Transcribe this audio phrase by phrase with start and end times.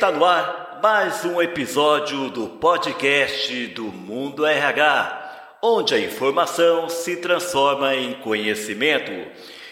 [0.00, 7.18] Está no ar mais um episódio do podcast do Mundo RH, onde a informação se
[7.18, 9.12] transforma em conhecimento.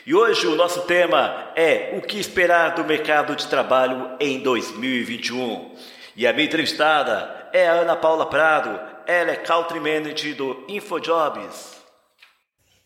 [0.05, 5.75] E hoje o nosso tema é o que esperar do mercado de trabalho em 2021.
[6.15, 11.83] E a minha entrevistada é a Ana Paula Prado, ela é Country Manager do InfoJobs.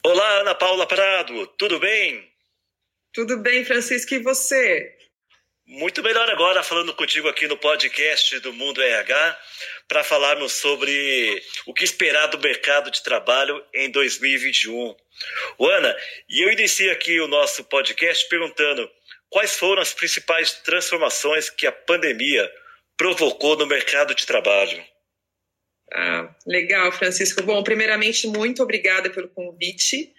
[0.04, 2.24] Olá, Ana Paula Prado, tudo bem?
[3.12, 5.01] Tudo bem, Francisco, e você?
[5.72, 9.40] Muito melhor agora falando contigo aqui no podcast do Mundo RH
[9.88, 14.94] para falarmos sobre o que esperar do mercado de trabalho em 2021.
[15.56, 15.96] O Ana,
[16.28, 18.86] e eu inicio aqui o nosso podcast perguntando
[19.30, 22.52] quais foram as principais transformações que a pandemia
[22.94, 24.91] provocou no mercado de trabalho.
[25.94, 27.42] Ah, legal, Francisco.
[27.42, 30.10] Bom, primeiramente, muito obrigada pelo convite.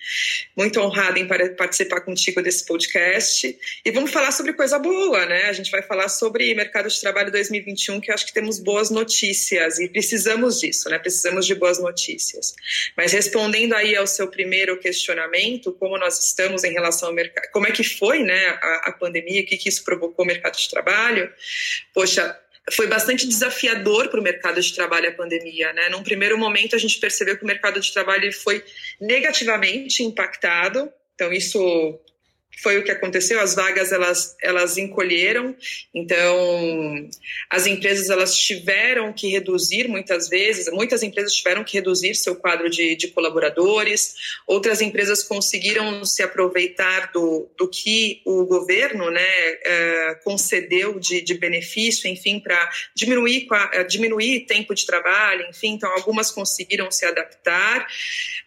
[0.56, 3.58] Muito honrada em participar contigo desse podcast.
[3.84, 5.46] E vamos falar sobre coisa boa, né?
[5.46, 9.80] A gente vai falar sobre mercado de trabalho 2021, que acho que temos boas notícias
[9.80, 11.00] e precisamos disso, né?
[11.00, 12.54] Precisamos de boas notícias.
[12.96, 17.66] Mas respondendo aí ao seu primeiro questionamento, como nós estamos em relação ao mercado, como
[17.66, 20.70] é que foi, né, a, a pandemia, o que, que isso provocou o mercado de
[20.70, 21.34] trabalho?
[21.94, 22.40] Poxa,
[22.72, 25.73] foi bastante desafiador para o mercado de trabalho a pandemia.
[25.73, 25.89] Né?
[25.89, 28.64] Num primeiro momento, a gente percebeu que o mercado de trabalho foi
[29.02, 30.89] negativamente impactado.
[31.16, 32.00] Então, isso
[32.62, 35.56] foi o que aconteceu, as vagas elas, elas encolheram,
[35.94, 37.09] então
[37.50, 42.70] as empresas elas tiveram que reduzir muitas vezes, muitas empresas tiveram que reduzir seu quadro
[42.70, 44.16] de, de colaboradores,
[44.48, 51.34] outras empresas conseguiram se aproveitar do, do que o governo né, é, concedeu de, de
[51.34, 57.88] benefício, enfim, para diminuir, é, diminuir tempo de trabalho, enfim, então algumas conseguiram se adaptar,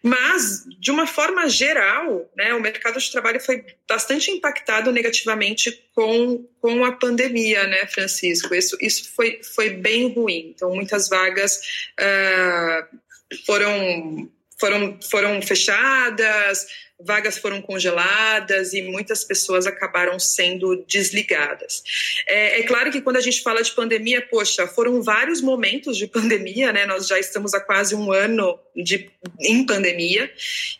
[0.01, 3.63] mas de uma forma geral, né, o mercado de trabalho foi
[3.97, 8.53] bastante impactado negativamente com, com a pandemia, né, Francisco?
[8.53, 10.53] Isso, isso foi, foi bem ruim.
[10.55, 11.59] Então, muitas vagas
[11.99, 12.97] uh,
[13.43, 16.65] foram, foram, foram fechadas,
[16.99, 21.83] vagas foram congeladas e muitas pessoas acabaram sendo desligadas.
[22.27, 26.07] É, é, claro que quando a gente fala de pandemia, poxa, foram vários momentos de
[26.07, 26.85] pandemia, né?
[26.85, 30.31] Nós já estamos há quase um ano de, em pandemia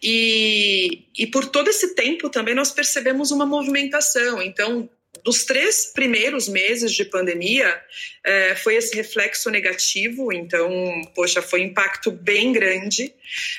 [0.02, 4.42] e, e por todo esse tempo também nós percebemos uma movimentação.
[4.42, 4.90] Então,
[5.24, 7.78] dos três primeiros meses de pandemia,
[8.24, 10.70] é, foi esse reflexo negativo, então,
[11.16, 13.14] poxa, foi um impacto bem grande.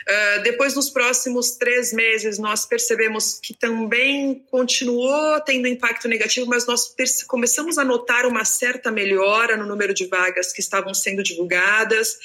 [0.09, 6.67] Uh, depois, nos próximos três meses, nós percebemos que também continuou tendo impacto negativo, mas
[6.67, 6.95] nós
[7.27, 12.17] começamos a notar uma certa melhora no número de vagas que estavam sendo divulgadas.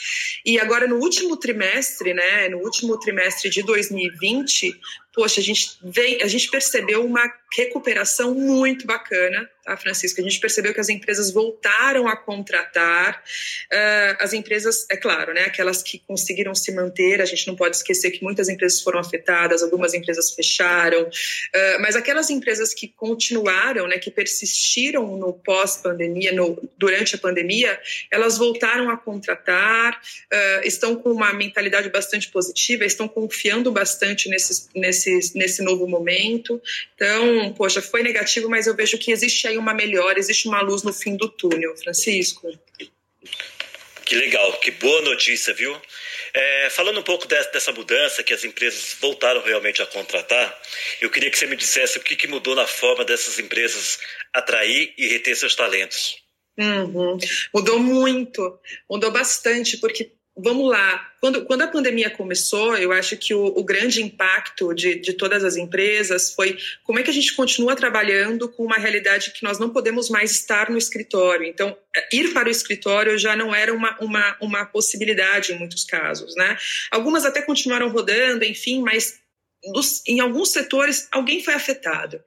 [0.45, 4.73] E agora, no último trimestre, né, no último trimestre de 2020,
[5.13, 7.23] poxa, a gente, vem, a gente percebeu uma
[7.55, 10.19] recuperação muito bacana tá, Francisco?
[10.19, 13.23] A gente percebeu que as empresas voltaram a contratar.
[13.71, 17.77] Uh, as empresas, é claro, né, aquelas que conseguiram se manter, a gente não pode
[17.77, 23.87] esquecer que muitas empresas foram afetadas, algumas empresas fecharam, uh, mas aquelas empresas que continuaram,
[23.87, 26.31] né, que persistiram no pós-pandemia,
[26.77, 27.79] durante a pandemia,
[28.11, 34.67] elas voltaram a contratar, uh, estão com uma mentalidade bastante positiva, estão confiando bastante nesse,
[34.75, 36.61] nesse, nesse novo momento.
[36.95, 40.83] Então, poxa, foi negativo, mas eu vejo que existe aí uma melhora, existe uma luz
[40.83, 42.51] no fim do túnel, Francisco.
[44.05, 45.79] Que legal, que boa notícia, viu?
[46.33, 50.61] É, falando um pouco dessa, dessa, mudança, que as empresas voltaram realmente a contratar,
[50.99, 53.99] eu queria que você me dissesse o que, que mudou na forma dessas empresas
[54.33, 56.17] atrair e reter seus talentos.
[56.57, 57.17] Uhum.
[57.53, 58.59] Mudou muito,
[58.89, 61.11] mudou bastante, porque vamos lá.
[61.19, 65.43] Quando, quando a pandemia começou, eu acho que o, o, grande impacto de, de todas
[65.43, 69.59] as empresas foi como é que a gente continua trabalhando com uma realidade que nós
[69.59, 71.45] não podemos mais estar no escritório.
[71.45, 71.77] Então,
[72.11, 76.57] ir para o escritório já não era uma, uma, uma possibilidade em muitos casos, né?
[76.91, 79.19] Algumas até continuaram rodando, enfim, mas
[79.65, 82.21] nos, em alguns setores alguém foi afetado.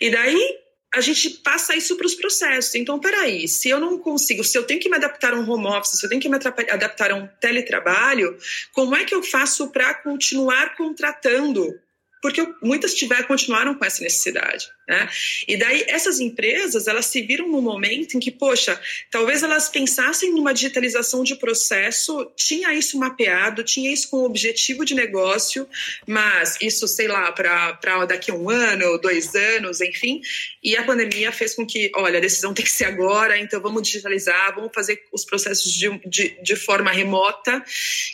[0.00, 0.61] E daí
[0.94, 2.74] a gente passa isso para os processos.
[2.74, 5.66] Então, peraí, se eu não consigo, se eu tenho que me adaptar a um home
[5.66, 8.36] office, se eu tenho que me adaptar a um teletrabalho,
[8.72, 11.66] como é que eu faço para continuar contratando?
[12.20, 14.68] Porque muitas tiver, continuaram com essa necessidade.
[14.92, 15.08] Né?
[15.48, 18.78] E daí essas empresas elas se viram no momento em que, poxa,
[19.10, 24.94] talvez elas pensassem numa digitalização de processo, tinha isso mapeado, tinha isso com objetivo de
[24.94, 25.66] negócio,
[26.06, 30.20] mas isso, sei lá, para daqui a um ano, dois anos, enfim,
[30.62, 33.82] e a pandemia fez com que, olha, a decisão tem que ser agora, então vamos
[33.82, 37.64] digitalizar, vamos fazer os processos de, de, de forma remota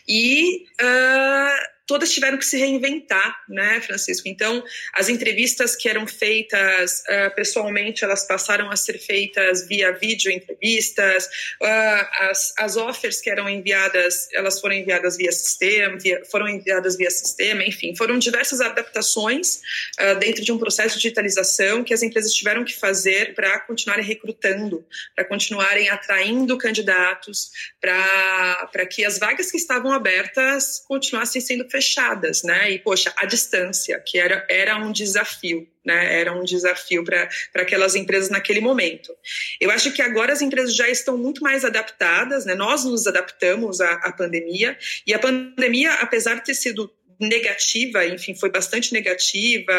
[0.07, 0.65] e.
[0.81, 4.29] Uh, todas tiveram que se reinventar, né, Francisco?
[4.29, 6.61] Então, as entrevistas que eram feitas
[7.01, 11.27] uh, pessoalmente, elas passaram a ser feitas via vídeo entrevistas,
[11.61, 16.97] uh, as, as offers que eram enviadas, elas foram enviadas via sistema, via, foram enviadas
[16.97, 19.61] via sistema, enfim, foram diversas adaptações
[20.01, 24.05] uh, dentro de um processo de digitalização que as empresas tiveram que fazer para continuarem
[24.05, 24.85] recrutando,
[25.15, 27.51] para continuarem atraindo candidatos,
[27.81, 32.71] para que as vagas que estavam abertas continuassem sendo fechadas, né?
[32.71, 36.21] E, poxa, a distância, que era, era um desafio, né?
[36.21, 39.13] Era um desafio para aquelas empresas naquele momento.
[39.59, 42.55] Eu acho que agora as empresas já estão muito mais adaptadas, né?
[42.55, 44.77] Nós nos adaptamos à, à pandemia,
[45.07, 49.73] e a pandemia, apesar de ter sido negativa, enfim, foi bastante negativa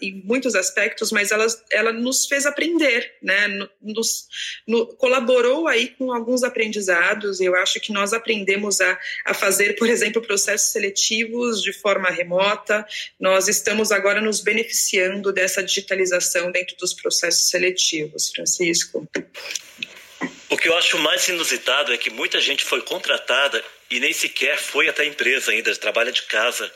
[0.00, 3.68] em muitos aspectos, mas ela, ela nos fez aprender, né?
[3.82, 4.26] Nos,
[4.66, 7.40] no, colaborou aí com alguns aprendizados.
[7.40, 12.86] Eu acho que nós aprendemos a, a fazer, por exemplo, processos seletivos de forma remota.
[13.20, 19.06] Nós estamos agora nos beneficiando dessa digitalização dentro dos processos seletivos, Francisco.
[20.48, 24.56] O que eu acho mais inusitado é que muita gente foi contratada e nem sequer
[24.56, 26.72] foi até a empresa ainda, trabalha de casa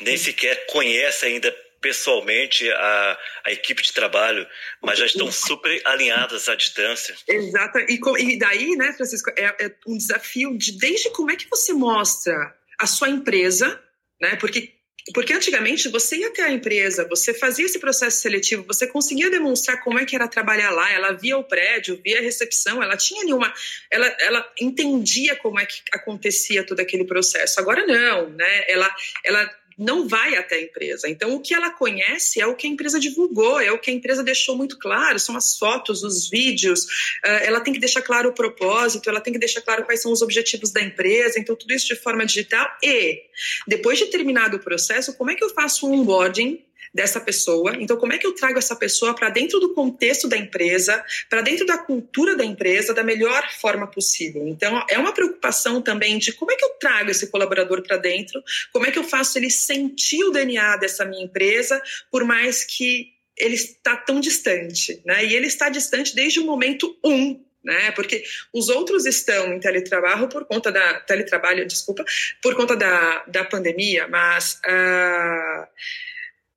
[0.00, 4.46] nem sequer conhece ainda pessoalmente a, a equipe de trabalho,
[4.82, 7.16] mas já estão super alinhadas à distância.
[7.26, 7.78] Exato.
[7.78, 11.72] E, e daí, né, Francisco, é, é, um desafio de desde como é que você
[11.72, 13.82] mostra a sua empresa,
[14.20, 14.36] né?
[14.36, 14.74] Porque
[15.14, 19.82] porque antigamente você ia até a empresa, você fazia esse processo seletivo, você conseguia demonstrar
[19.82, 23.22] como é que era trabalhar lá, ela via o prédio, via a recepção, ela tinha
[23.22, 23.52] ali uma.
[23.90, 27.58] Ela, ela entendia como é que acontecia todo aquele processo.
[27.58, 28.64] Agora não, né?
[28.68, 28.94] Ela,
[29.24, 31.08] ela não vai até a empresa.
[31.08, 33.94] Então, o que ela conhece é o que a empresa divulgou, é o que a
[33.94, 36.84] empresa deixou muito claro, são as fotos, os vídeos,
[37.24, 40.12] uh, ela tem que deixar claro o propósito, ela tem que deixar claro quais são
[40.12, 42.68] os objetivos da empresa, então tudo isso de forma digital.
[42.82, 43.22] E,
[43.66, 47.76] depois de terminado o processo, como é que eu faço um onboarding dessa pessoa.
[47.78, 51.40] Então, como é que eu trago essa pessoa para dentro do contexto da empresa, para
[51.40, 54.46] dentro da cultura da empresa, da melhor forma possível?
[54.48, 58.42] Então, é uma preocupação também de como é que eu trago esse colaborador para dentro,
[58.72, 63.12] como é que eu faço ele sentir o DNA dessa minha empresa, por mais que
[63.38, 65.24] ele está tão distante, né?
[65.24, 67.90] E ele está distante desde o momento um né?
[67.92, 72.04] Porque os outros estão em teletrabalho por conta da teletrabalho, desculpa,
[72.42, 75.66] por conta da, da pandemia, mas uh,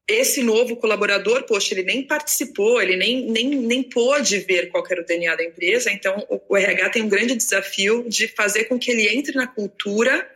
[0.08, 5.02] esse novo colaborador, poxa, ele nem participou, ele nem, nem, nem pôde ver qual era
[5.02, 8.78] o DNA da empresa, então o, o RH tem um grande desafio de fazer com
[8.78, 10.30] que ele entre na cultura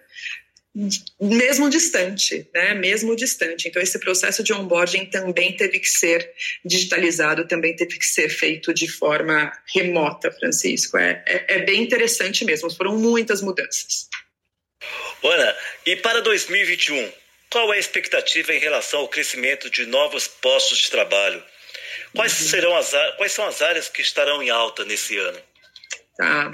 [1.19, 2.75] mesmo distante, né?
[2.75, 3.67] Mesmo distante.
[3.67, 6.31] Então esse processo de onboarding também teve que ser
[6.63, 10.97] digitalizado, também teve que ser feito de forma remota, Francisco.
[10.97, 12.69] É, é, é bem interessante mesmo.
[12.69, 14.07] Foram muitas mudanças.
[15.23, 17.11] Olha, e para 2021,
[17.49, 21.43] qual é a expectativa em relação ao crescimento de novos postos de trabalho?
[22.15, 22.47] Quais, uhum.
[22.47, 25.39] serão as, quais são as áreas que estarão em alta nesse ano?
[26.17, 26.51] Tá.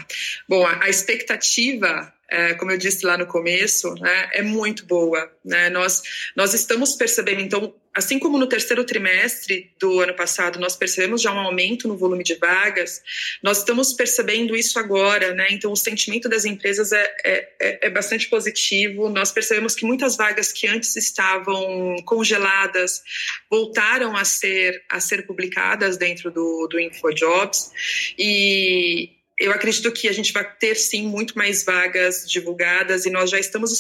[0.48, 5.32] Bom, a expectativa é, como eu disse lá no começo, né, é muito boa.
[5.46, 5.70] Né?
[5.70, 6.02] Nós,
[6.36, 11.32] nós estamos percebendo, então, assim como no terceiro trimestre do ano passado, nós percebemos já
[11.32, 13.04] um aumento no volume de vagas,
[13.44, 15.36] nós estamos percebendo isso agora.
[15.36, 15.46] Né?
[15.52, 19.10] Então, o sentimento das empresas é, é, é, é bastante positivo.
[19.10, 23.04] Nós percebemos que muitas vagas que antes estavam congeladas
[23.48, 27.70] voltaram a ser, a ser publicadas dentro do, do InfoJobs.
[28.18, 33.30] E eu acredito que a gente vai ter sim muito mais vagas divulgadas e nós
[33.30, 33.72] já estamos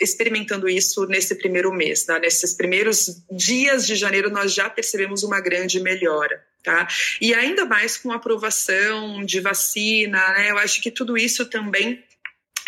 [0.00, 2.18] experimentando isso nesse primeiro mês, tá?
[2.18, 6.44] nesses primeiros dias de janeiro nós já percebemos uma grande melhora.
[6.62, 6.86] Tá?
[7.20, 10.52] E ainda mais com aprovação de vacina, né?
[10.52, 12.04] Eu acho que tudo isso também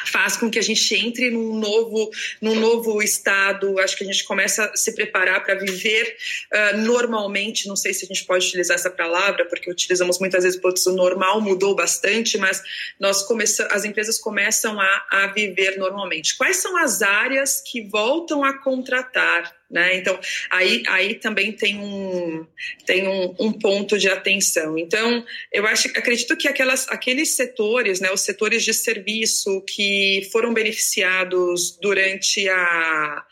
[0.05, 3.79] faz com que a gente entre num novo, num novo estado.
[3.79, 6.17] Acho que a gente começa a se preparar para viver
[6.53, 7.69] uh, normalmente.
[7.69, 11.41] Não sei se a gente pode utilizar essa palavra, porque utilizamos muitas vezes o normal
[11.41, 12.63] mudou bastante, mas
[12.99, 16.37] nós começamos, as empresas começam a, a viver normalmente.
[16.37, 19.55] Quais são as áreas que voltam a contratar?
[19.71, 19.97] Né?
[19.97, 20.19] Então,
[20.51, 22.47] aí, aí também tem, um,
[22.87, 24.79] tem um, um, ponto de atenção.
[24.79, 30.53] Então, eu acho, acredito que aquelas, aqueles setores, né, os setores de serviço que foram
[30.53, 33.25] beneficiados durante a,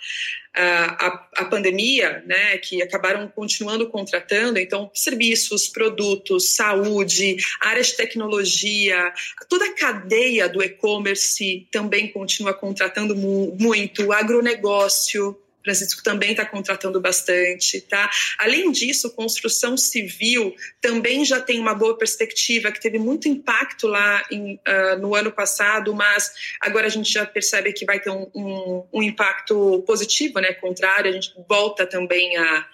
[0.54, 9.12] a, a pandemia, né, que acabaram continuando contratando, então serviços, produtos, saúde, área de tecnologia,
[9.48, 17.00] toda a cadeia do e-commerce também continua contratando mu muito, agronegócio, Francisco também está contratando
[17.00, 18.10] bastante, tá?
[18.38, 24.24] Além disso, construção civil também já tem uma boa perspectiva, que teve muito impacto lá
[24.30, 28.30] em, uh, no ano passado, mas agora a gente já percebe que vai ter um,
[28.34, 30.52] um, um impacto positivo, né?
[30.54, 32.66] Contrário, a gente volta também a,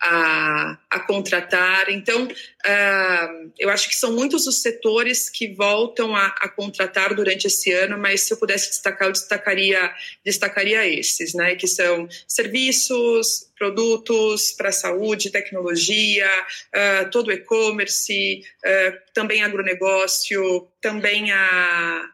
[0.00, 1.88] a, a contratar.
[1.88, 2.28] Então,
[2.66, 7.72] uh, eu acho que são muitos os setores que voltam a, a, contratar durante esse
[7.72, 9.92] ano, mas se eu pudesse destacar, eu destacaria,
[10.24, 11.54] destacaria esses, né?
[11.54, 16.28] Que são serviços, produtos para saúde, tecnologia,
[16.74, 22.08] uh, todo o e-commerce, uh, também agronegócio, também a.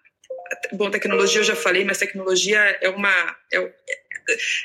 [0.73, 3.37] Bom, tecnologia eu já falei, mas tecnologia é uma.
[3.53, 3.73] É,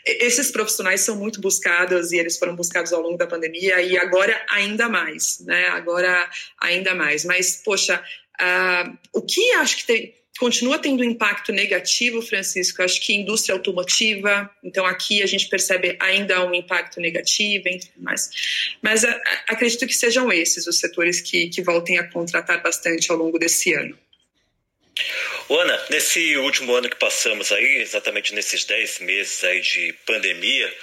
[0.05, 4.45] esses profissionais são muito buscados e eles foram buscados ao longo da pandemia e agora
[4.49, 5.67] ainda mais, né?
[5.67, 6.29] Agora
[6.59, 7.25] ainda mais.
[7.25, 8.03] Mas, poxa,
[8.41, 14.49] uh, o que acho que tem, continua tendo impacto negativo, Francisco, acho que indústria automotiva,
[14.63, 17.65] então aqui a gente percebe ainda um impacto negativo,
[17.97, 18.29] mas,
[18.81, 23.17] mas a, acredito que sejam esses os setores que, que voltem a contratar bastante ao
[23.17, 23.97] longo desse ano.
[25.49, 30.73] Ana, nesse último ano que passamos aí, exatamente nesses 10 meses aí de pandemia,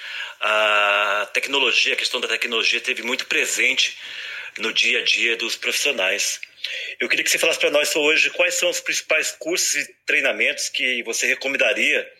[0.40, 3.96] a tecnologia, a questão da tecnologia teve muito presente
[4.58, 6.40] no dia a dia dos profissionais.
[6.98, 10.68] Eu queria que você falasse para nós hoje quais são os principais cursos e treinamentos
[10.68, 12.10] que você recomendaria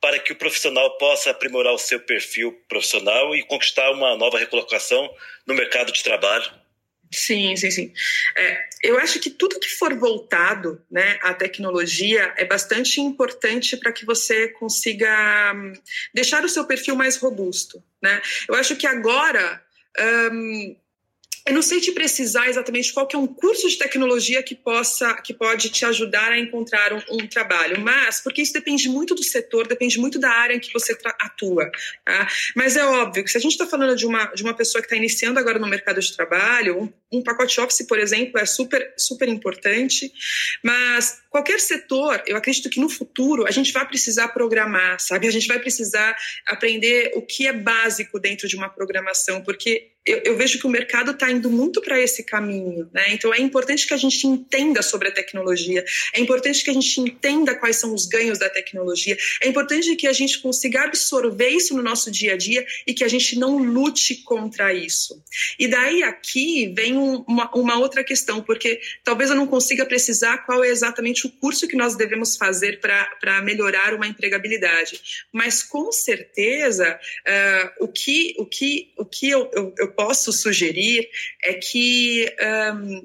[0.00, 5.14] para que o profissional possa aprimorar o seu perfil profissional e conquistar uma nova recolocação
[5.46, 6.61] no mercado de trabalho.
[7.12, 7.92] Sim, sim, sim.
[8.36, 13.92] É, eu acho que tudo que for voltado né, à tecnologia é bastante importante para
[13.92, 15.74] que você consiga hum,
[16.14, 17.82] deixar o seu perfil mais robusto.
[18.02, 18.20] Né?
[18.48, 19.62] Eu acho que agora.
[20.32, 20.74] Um,
[21.44, 25.14] eu não sei te precisar exatamente qual que é um curso de tecnologia que possa,
[25.14, 29.24] que pode te ajudar a encontrar um, um trabalho, mas porque isso depende muito do
[29.24, 31.70] setor, depende muito da área em que você atua.
[32.04, 32.28] Tá?
[32.54, 34.86] Mas é óbvio que se a gente está falando de uma, de uma pessoa que
[34.86, 38.94] está iniciando agora no mercado de trabalho, um, um pacote Office, por exemplo, é super,
[38.96, 40.12] super importante,
[40.62, 45.26] mas qualquer setor, eu acredito que no futuro a gente vai precisar programar, sabe?
[45.26, 50.20] A gente vai precisar aprender o que é básico dentro de uma programação, porque eu,
[50.24, 53.04] eu, vejo que o mercado está indo muito para esse caminho, né?
[53.10, 57.00] Então é importante que a gente entenda sobre a tecnologia, é importante que a gente
[57.00, 61.76] entenda quais são os ganhos da tecnologia, é importante que a gente consiga absorver isso
[61.76, 65.22] no nosso dia a dia e que a gente não lute contra isso.
[65.58, 70.38] E daí aqui vem um, uma, uma outra questão, porque talvez eu não consiga precisar
[70.38, 75.00] qual é exatamente o curso que nós devemos fazer para melhorar uma empregabilidade,
[75.32, 81.08] mas com certeza uh, o que o que o que eu, eu, posso sugerir
[81.42, 82.26] é que
[82.74, 83.04] um,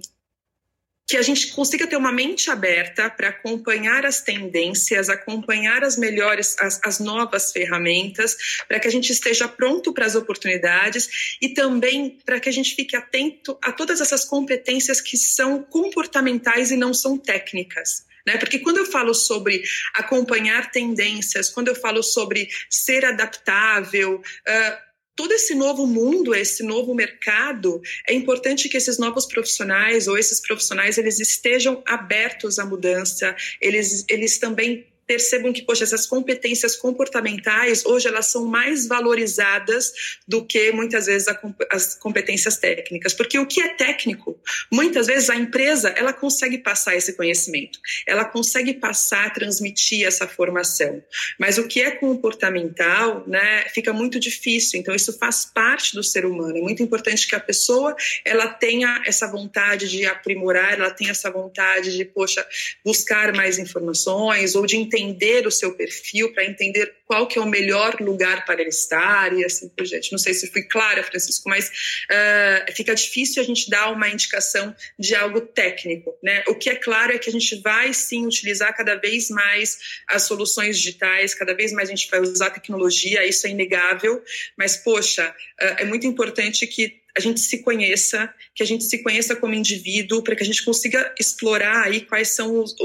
[1.07, 6.57] que a gente consiga ter uma mente aberta para acompanhar as tendências, acompanhar as melhores,
[6.59, 8.35] as, as novas ferramentas,
[8.67, 12.75] para que a gente esteja pronto para as oportunidades e também para que a gente
[12.75, 18.05] fique atento a todas essas competências que são comportamentais e não são técnicas.
[18.25, 18.35] Né?
[18.35, 19.63] Porque quando eu falo sobre
[19.93, 24.86] acompanhar tendências, quando eu falo sobre ser adaptável, uh,
[25.17, 30.39] todo esse novo mundo, esse novo mercado, é importante que esses novos profissionais ou esses
[30.39, 37.85] profissionais eles estejam abertos à mudança, eles, eles também percebam que, poxa, essas competências comportamentais,
[37.85, 39.93] hoje, elas são mais valorizadas
[40.27, 41.39] do que, muitas vezes, a,
[41.71, 43.13] as competências técnicas.
[43.13, 44.37] Porque o que é técnico,
[44.69, 51.01] muitas vezes, a empresa, ela consegue passar esse conhecimento, ela consegue passar, transmitir essa formação.
[51.39, 54.77] Mas o que é comportamental, né, fica muito difícil.
[54.77, 56.57] Então, isso faz parte do ser humano.
[56.57, 57.95] É muito importante que a pessoa,
[58.25, 62.45] ela tenha essa vontade de aprimorar, ela tenha essa vontade de, poxa,
[62.83, 67.41] buscar mais informações ou de entender entender o seu perfil, para entender qual que é
[67.41, 70.11] o melhor lugar para ele estar e assim por diante.
[70.11, 74.75] Não sei se fui clara, Francisco, mas uh, fica difícil a gente dar uma indicação
[74.99, 76.43] de algo técnico, né?
[76.47, 79.77] O que é claro é que a gente vai sim utilizar cada vez mais
[80.07, 84.21] as soluções digitais, cada vez mais a gente vai usar tecnologia, isso é inegável,
[84.57, 85.29] mas poxa,
[85.61, 89.55] uh, é muito importante que a gente se conheça, que a gente se conheça como
[89.55, 92.75] indivíduo, para que a gente consiga explorar aí quais são os,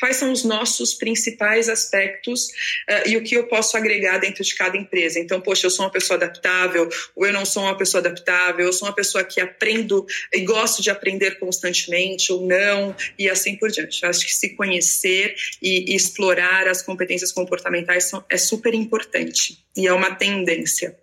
[0.00, 4.54] quais são os nossos principais aspectos uh, e o que eu posso agregar dentro de
[4.54, 5.18] cada empresa.
[5.18, 8.72] Então, poxa, eu sou uma pessoa adaptável, ou eu não sou uma pessoa adaptável, eu
[8.72, 13.70] sou uma pessoa que aprendo e gosto de aprender constantemente, ou não, e assim por
[13.70, 14.02] diante.
[14.02, 19.58] Eu acho que se conhecer e, e explorar as competências comportamentais são, é super importante
[19.76, 20.96] e é uma tendência.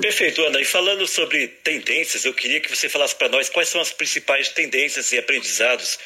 [0.00, 0.60] Perfeito, Ana.
[0.60, 4.48] E falando sobre tendências, eu queria que você falasse para nós quais são as principais
[4.48, 5.98] tendências e aprendizados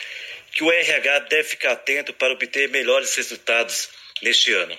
[0.55, 3.91] que o RH deve ficar atento para obter melhores resultados
[4.23, 4.77] neste ano?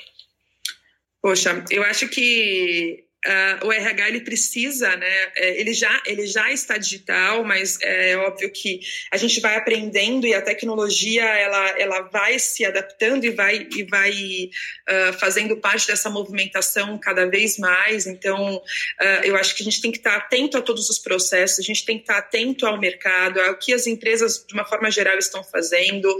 [1.21, 5.31] Poxa, eu acho que Uh, o RH ele precisa, né?
[5.35, 8.79] É, ele já ele já está digital, mas é óbvio que
[9.11, 13.83] a gente vai aprendendo e a tecnologia ela ela vai se adaptando e vai e
[13.83, 18.05] vai uh, fazendo parte dessa movimentação cada vez mais.
[18.05, 21.57] Então, uh, eu acho que a gente tem que estar atento a todos os processos,
[21.57, 24.91] a gente tem que estar atento ao mercado, ao que as empresas de uma forma
[24.91, 26.15] geral estão fazendo.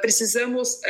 [0.00, 0.80] precisamos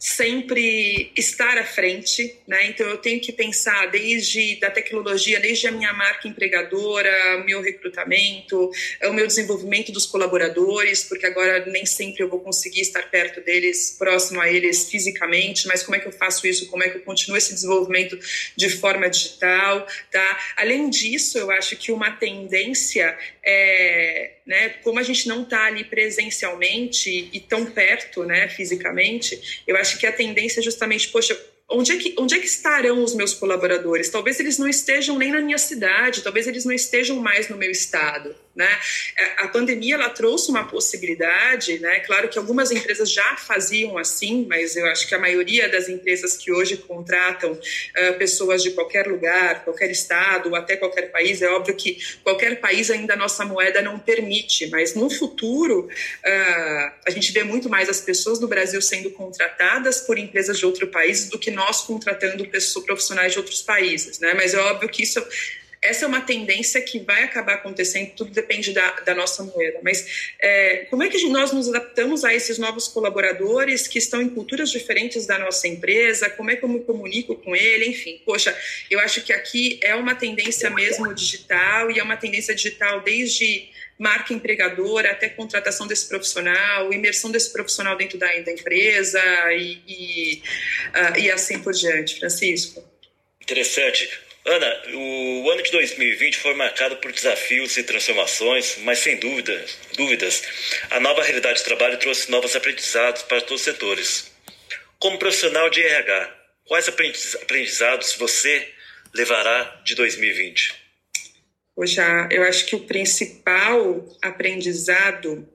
[0.00, 2.68] sempre estar à frente, né?
[2.68, 7.60] Então eu tenho que pensar desde da tecnologia, desde a minha marca empregadora, o meu
[7.60, 8.70] recrutamento,
[9.04, 13.94] o meu desenvolvimento dos colaboradores, porque agora nem sempre eu vou conseguir estar perto deles,
[13.98, 16.70] próximo a eles fisicamente, mas como é que eu faço isso?
[16.70, 18.18] Como é que eu continuo esse desenvolvimento
[18.56, 20.40] de forma digital, tá?
[20.56, 25.84] Além disso, eu acho que uma tendência é, né, como a gente não está ali
[25.84, 31.40] presencialmente e tão perto, né, fisicamente, eu acho que a tendência é justamente, poxa,
[31.70, 34.08] onde é, que, onde é que estarão os meus colaboradores?
[34.08, 37.70] Talvez eles não estejam nem na minha cidade, talvez eles não estejam mais no meu
[37.70, 38.34] estado.
[38.54, 38.68] Né?
[39.16, 42.00] É, a pandemia ela trouxe uma possibilidade, né?
[42.00, 46.36] Claro que algumas empresas já faziam assim, mas eu acho que a maioria das empresas
[46.36, 51.76] que hoje contratam uh, pessoas de qualquer lugar, qualquer estado, até qualquer país, é óbvio
[51.76, 57.30] que qualquer país ainda a nossa moeda não permite, mas no futuro uh, a gente
[57.30, 61.38] vê muito mais as pessoas no Brasil sendo contratadas por empresas de outro país do
[61.38, 64.34] que nós contratando pessoas, profissionais de outros países, né?
[64.34, 65.24] Mas é óbvio que isso
[65.82, 69.80] essa é uma tendência que vai acabar acontecendo, tudo depende da, da nossa moeda.
[69.82, 74.28] Mas é, como é que nós nos adaptamos a esses novos colaboradores que estão em
[74.28, 76.28] culturas diferentes da nossa empresa?
[76.28, 77.86] Como é que eu me comunico com ele?
[77.86, 78.56] Enfim, poxa,
[78.90, 83.70] eu acho que aqui é uma tendência mesmo digital e é uma tendência digital desde
[83.98, 89.22] marca empregadora até contratação desse profissional, imersão desse profissional dentro da, da empresa
[89.52, 90.42] e, e,
[90.88, 92.18] uh, e assim por diante.
[92.18, 92.82] Francisco.
[93.40, 94.29] Interessante.
[94.50, 99.64] Ana, o ano de 2020 foi marcado por desafios e transformações, mas sem dúvida,
[99.96, 100.42] dúvidas,
[100.90, 104.32] a nova realidade de trabalho trouxe novos aprendizados para todos os setores.
[104.98, 108.68] Como profissional de RH, quais aprendizados você
[109.14, 110.74] levará de 2020?
[111.76, 115.48] Poxa, eu acho que o principal aprendizado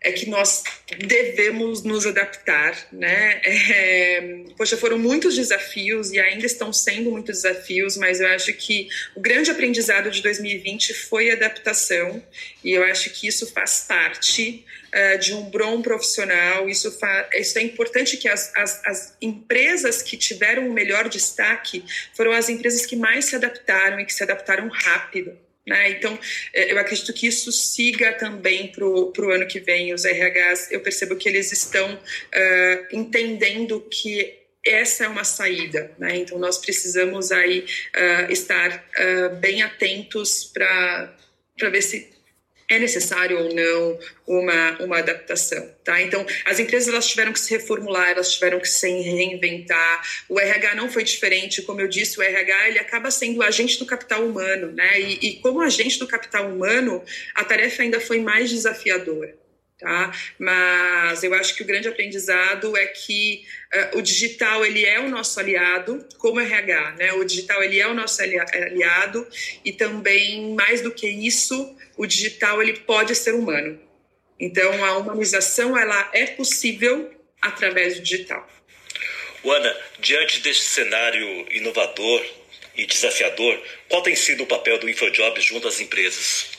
[0.00, 0.62] é que nós
[0.96, 3.40] devemos nos adaptar, né?
[3.44, 8.88] É, poxa, foram muitos desafios e ainda estão sendo muitos desafios, mas eu acho que
[9.16, 12.22] o grande aprendizado de 2020 foi a adaptação
[12.62, 16.68] e eu acho que isso faz parte uh, de um bom profissional.
[16.68, 16.96] Isso,
[17.34, 21.84] isso é importante que as, as, as empresas que tiveram o melhor destaque
[22.14, 25.47] foram as empresas que mais se adaptaram e que se adaptaram rápido.
[25.68, 25.90] Né?
[25.90, 26.18] Então,
[26.54, 29.92] é, eu acredito que isso siga também para o ano que vem.
[29.92, 36.16] Os RHs, eu percebo que eles estão uh, entendendo que essa é uma saída, né?
[36.16, 41.14] Então nós precisamos aí uh, estar uh, bem atentos para
[41.56, 42.17] para ver se
[42.68, 46.00] é necessário ou não uma, uma adaptação, tá?
[46.02, 50.02] Então, as empresas elas tiveram que se reformular, elas tiveram que se reinventar.
[50.28, 53.78] O RH não foi diferente, como eu disse, o RH ele acaba sendo o agente
[53.78, 55.00] do capital humano, né?
[55.00, 57.02] E, e como agente do capital humano,
[57.34, 59.34] a tarefa ainda foi mais desafiadora.
[59.78, 60.12] Tá?
[60.40, 63.46] Mas eu acho que o grande aprendizado é que
[63.92, 67.12] uh, o digital ele é o nosso aliado, como RH, né?
[67.12, 69.24] O digital ele é o nosso aliado
[69.64, 73.80] e também mais do que isso, o digital ele pode ser humano.
[74.40, 78.48] Então a humanização ela é possível através do digital.
[79.44, 82.26] Ana, diante deste cenário inovador
[82.76, 86.57] e desafiador, qual tem sido o papel do InfoJobs junto às empresas?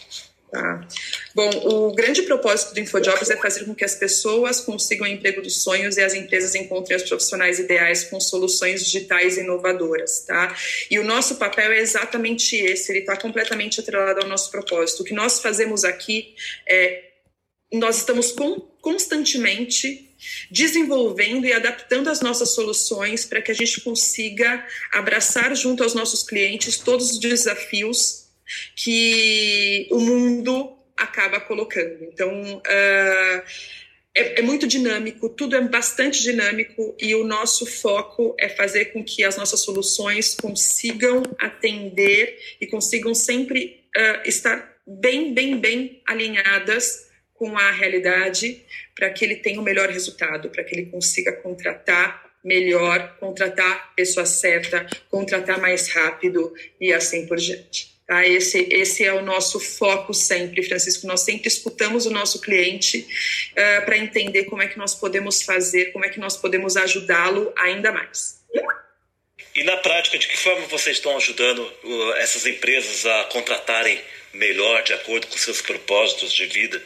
[0.52, 0.88] Tá.
[1.36, 5.44] Bom, o grande propósito do InfoJobs é fazer com que as pessoas consigam o emprego
[5.44, 10.56] dos sonhos e as empresas encontrem os profissionais ideais com soluções digitais inovadoras, tá?
[10.90, 15.04] E o nosso papel é exatamente esse, ele está completamente atrelado ao nosso propósito.
[15.04, 16.34] O que nós fazemos aqui
[16.68, 17.04] é,
[17.72, 18.34] nós estamos
[18.82, 20.10] constantemente
[20.50, 26.24] desenvolvendo e adaptando as nossas soluções para que a gente consiga abraçar junto aos nossos
[26.24, 28.29] clientes todos os desafios
[28.76, 32.04] que o mundo acaba colocando.
[32.04, 33.42] Então, uh,
[34.16, 39.04] é, é, muito dinâmico, tudo é bastante dinâmico e o nosso foco é fazer com
[39.04, 47.08] que as nossas soluções consigam atender e consigam sempre uh, estar bem, bem, bem alinhadas
[47.34, 48.62] com a realidade
[48.94, 54.26] para que ele tenha o melhor resultado, para que ele consiga contratar melhor, contratar pessoa
[54.26, 57.99] certa, contratar mais rápido e assim por diante.
[58.10, 58.26] Tá?
[58.26, 61.06] Esse, esse é o nosso foco sempre, Francisco.
[61.06, 63.06] Nós sempre escutamos o nosso cliente
[63.52, 67.54] uh, para entender como é que nós podemos fazer, como é que nós podemos ajudá-lo
[67.56, 68.40] ainda mais.
[69.54, 74.02] E na prática, de que forma vocês estão ajudando uh, essas empresas a contratarem
[74.34, 76.82] melhor, de acordo com seus propósitos de vida?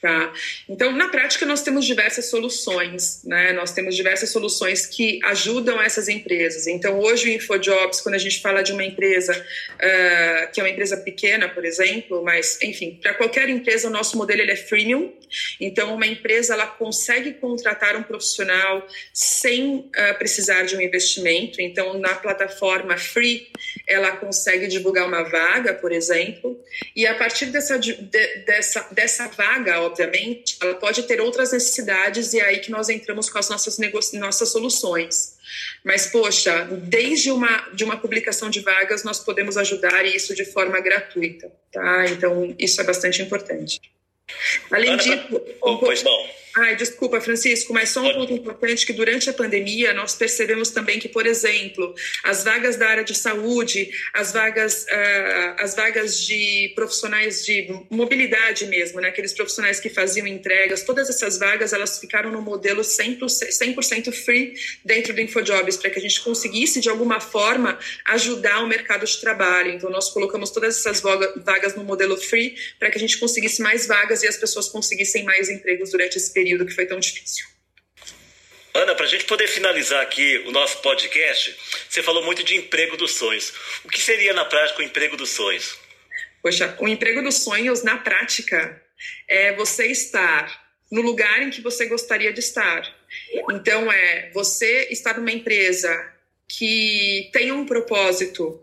[0.00, 0.32] Tá?
[0.66, 3.52] Então, na prática, nós temos diversas soluções, né?
[3.52, 6.66] Nós temos diversas soluções que ajudam essas empresas.
[6.66, 10.70] Então, hoje o InfoJobs, quando a gente fala de uma empresa uh, que é uma
[10.70, 15.12] empresa pequena, por exemplo, mas, enfim, para qualquer empresa, o nosso modelo ele é freemium.
[15.60, 21.60] Então, uma empresa ela consegue contratar um profissional sem uh, precisar de um investimento.
[21.60, 23.48] Então, na plataforma free,
[23.86, 26.58] ela consegue divulgar uma vaga, por exemplo,
[26.96, 27.92] e a partir dessa, de,
[28.46, 33.28] dessa, dessa vaga, obviamente, ela pode ter outras necessidades e é aí que nós entramos
[33.28, 33.78] com as nossas,
[34.14, 35.36] nossas soluções.
[35.84, 40.80] Mas, poxa, desde uma, de uma publicação de vagas, nós podemos ajudar isso de forma
[40.80, 42.06] gratuita, tá?
[42.06, 43.80] Então, isso é bastante importante.
[44.70, 45.42] Além disso...
[45.64, 46.28] Um, pois não.
[46.56, 50.98] Ai, desculpa, Francisco, mas só um ponto importante que durante a pandemia nós percebemos também
[50.98, 56.72] que, por exemplo, as vagas da área de saúde, as vagas, uh, as vagas de
[56.74, 62.32] profissionais de mobilidade mesmo, né, aqueles profissionais que faziam entregas, todas essas vagas elas ficaram
[62.32, 67.20] no modelo 100%, 100 free dentro do InfoJobs, para que a gente conseguisse de alguma
[67.20, 69.70] forma ajudar o mercado de trabalho.
[69.70, 73.86] Então nós colocamos todas essas vagas no modelo free para que a gente conseguisse mais
[73.86, 77.46] vagas e as pessoas conseguissem mais empregos durante esse período período que foi tão difícil.
[78.74, 81.56] Ana, para a gente poder finalizar aqui o nosso podcast,
[81.88, 83.52] você falou muito de emprego dos sonhos.
[83.84, 85.76] O que seria na prática o emprego dos sonhos?
[86.42, 88.80] Poxa, o emprego dos sonhos na prática
[89.28, 92.82] é você estar no lugar em que você gostaria de estar.
[93.50, 95.90] Então é você estar numa empresa
[96.48, 98.60] que tem um propósito,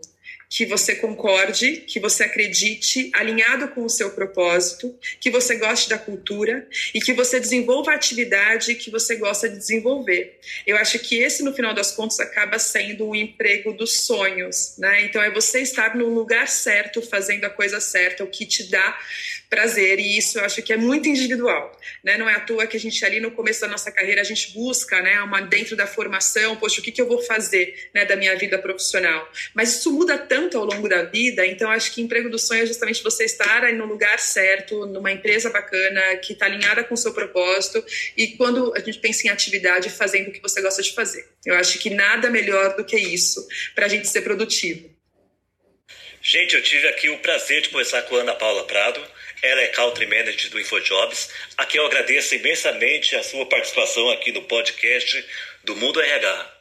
[0.48, 5.98] que você concorde, que você acredite, alinhado com o seu propósito, que você goste da
[5.98, 10.38] cultura e que você desenvolva a atividade que você gosta de desenvolver.
[10.66, 15.04] Eu acho que esse, no final das contas, acaba sendo o emprego dos sonhos, né?
[15.04, 18.98] Então, é você estar no lugar certo, fazendo a coisa certa, o que te dá
[19.48, 21.72] prazer, e isso eu acho que é muito individual,
[22.04, 22.18] né?
[22.18, 24.52] Não é à toa que a gente ali no começo da nossa carreira a gente
[24.52, 28.14] busca, né, uma dentro da formação, poxa, o que que eu vou fazer, né, da
[28.14, 29.30] minha vida profissional.
[29.54, 32.66] Mas isso muda tanto ao longo da vida, então acho que emprego do sonho é
[32.66, 37.14] justamente você estar no lugar certo, numa empresa bacana, que está alinhada com o seu
[37.14, 37.84] propósito,
[38.16, 41.26] e quando a gente pensa em atividade, fazendo o que você gosta de fazer.
[41.44, 44.90] Eu acho que nada melhor do que isso para a gente ser produtivo.
[46.20, 49.00] Gente, eu tive aqui o prazer de conversar com a Ana Paula Prado.
[49.42, 51.30] Ela é Country Manager do InfoJobs.
[51.56, 55.24] Aqui eu agradeço imensamente a sua participação aqui no podcast
[55.64, 56.58] do Mundo RH.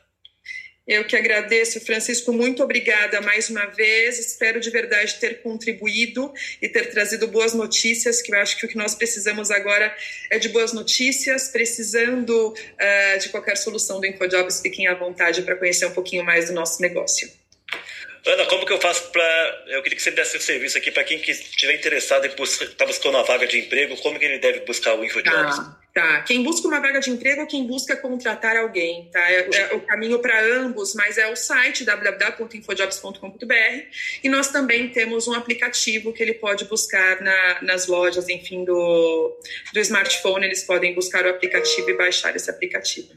[0.88, 4.20] Eu que agradeço, Francisco, muito obrigada mais uma vez.
[4.20, 8.70] Espero de verdade ter contribuído e ter trazido boas notícias, que eu acho que o
[8.70, 9.94] que nós precisamos agora
[10.32, 11.50] é de boas notícias.
[11.50, 16.48] Precisando uh, de qualquer solução do InfoJobs, fiquem à vontade para conhecer um pouquinho mais
[16.48, 17.30] do nosso negócio.
[18.28, 19.64] Ana, como que eu faço para.
[19.68, 22.86] Eu queria que você desse o serviço aqui para quem estiver interessado em estar tá
[22.86, 25.56] buscando uma vaga de emprego, como que ele deve buscar o InfoJobs?
[25.56, 26.22] Tá, tá.
[26.24, 29.32] Quem busca uma vaga de emprego ou quem busca contratar alguém, tá?
[29.32, 33.82] É, é o caminho para ambos, mas é o site www.infojobs.com.br
[34.24, 39.40] e nós também temos um aplicativo que ele pode buscar na, nas lojas, enfim, do,
[39.74, 43.14] do smartphone, eles podem buscar o aplicativo e baixar esse aplicativo.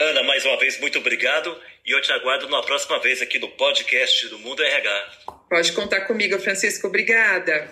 [0.00, 3.50] Ana, mais uma vez, muito obrigado e eu te aguardo na próxima vez aqui no
[3.50, 5.08] podcast do Mundo RH.
[5.50, 6.86] Pode contar comigo, Francisco.
[6.86, 7.68] Obrigada.